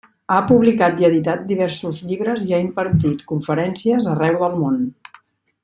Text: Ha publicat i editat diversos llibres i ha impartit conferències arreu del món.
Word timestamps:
Ha 0.35 0.37
publicat 0.51 1.01
i 1.03 1.07
editat 1.09 1.43
diversos 1.51 1.99
llibres 2.11 2.47
i 2.47 2.55
ha 2.57 2.63
impartit 2.63 3.21
conferències 3.33 4.09
arreu 4.15 4.43
del 4.45 4.57
món. 4.65 4.83